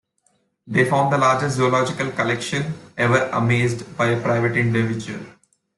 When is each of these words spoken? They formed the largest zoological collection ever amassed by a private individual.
They 0.65 0.89
formed 0.89 1.13
the 1.13 1.19
largest 1.19 1.57
zoological 1.57 2.09
collection 2.13 2.73
ever 2.97 3.29
amassed 3.33 3.95
by 3.95 4.07
a 4.07 4.19
private 4.19 4.57
individual. 4.57 5.23